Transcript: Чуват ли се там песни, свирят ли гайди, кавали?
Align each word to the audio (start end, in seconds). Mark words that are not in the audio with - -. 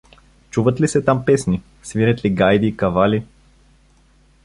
Чуват 0.49 0.81
ли 0.81 0.87
се 0.87 1.01
там 1.01 1.25
песни, 1.25 1.61
свирят 1.83 2.25
ли 2.25 2.29
гайди, 2.29 2.77
кавали? 2.77 3.25